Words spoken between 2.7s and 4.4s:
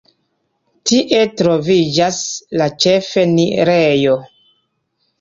ĉefenirejo.